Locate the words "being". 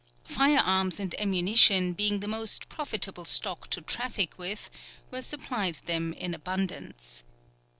1.93-2.21